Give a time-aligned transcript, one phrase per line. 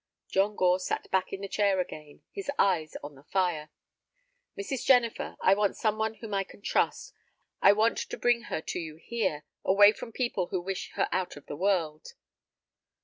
[0.29, 3.69] John Gore sat back in the chair again, his eyes on the fire.
[4.57, 4.83] "Mrs.
[4.83, 7.13] Jennifer, I want some one whom I can trust.
[7.61, 11.35] I want to bring her to you here, away from people who wish her out
[11.37, 12.13] of the world."